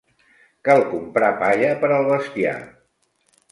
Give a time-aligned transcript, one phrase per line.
[0.69, 2.57] Cal comprar palla per al bestiar.